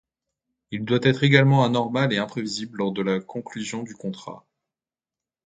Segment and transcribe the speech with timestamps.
[0.71, 4.43] Il doit être également anormal et imprévisible lors de la conclusion du contrat.